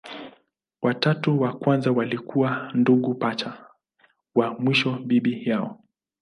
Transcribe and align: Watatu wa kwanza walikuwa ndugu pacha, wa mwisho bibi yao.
Watatu 0.81 1.41
wa 1.41 1.53
kwanza 1.53 1.91
walikuwa 1.91 2.71
ndugu 2.73 3.13
pacha, 3.15 3.67
wa 4.35 4.53
mwisho 4.59 4.91
bibi 5.05 5.49
yao. 5.49 5.79